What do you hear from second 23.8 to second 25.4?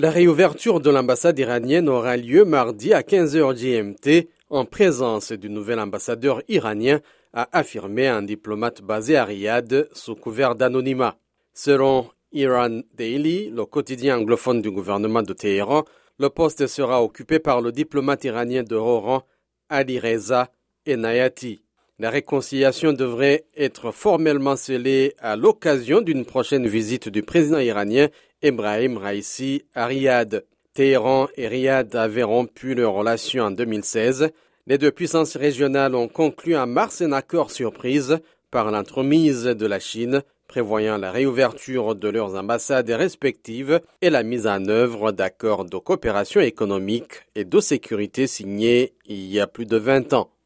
formellement scellée à